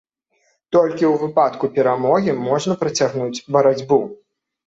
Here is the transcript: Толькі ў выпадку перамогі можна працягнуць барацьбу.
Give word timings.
Толькі 0.75 1.05
ў 1.07 1.11
выпадку 1.23 1.65
перамогі 1.75 2.35
можна 2.47 2.77
працягнуць 2.81 3.43
барацьбу. 3.57 3.99